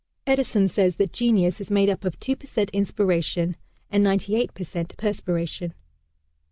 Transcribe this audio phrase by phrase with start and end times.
[0.25, 3.55] Edison says that genius is made up of two per cent inspiration
[3.91, 5.75] and ninety eight per cent perspiration.